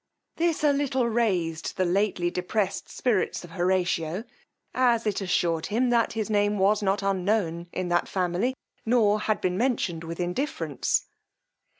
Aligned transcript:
This 0.37 0.63
a 0.63 0.73
little 0.73 1.07
raised 1.07 1.77
the 1.77 1.85
lately 1.85 2.31
depressed 2.31 2.89
spirits 2.89 3.43
of 3.43 3.51
Horatio, 3.51 4.23
as 4.73 5.05
it 5.05 5.21
assured 5.21 5.67
him 5.67 5.91
his 6.11 6.27
name 6.27 6.57
was 6.57 6.81
not 6.81 7.03
unknown 7.03 7.67
in 7.71 7.89
that 7.89 8.07
family, 8.07 8.55
nor 8.83 9.19
had 9.19 9.39
been 9.41 9.59
mentioned 9.59 10.03
with 10.03 10.19
indifference. 10.19 11.05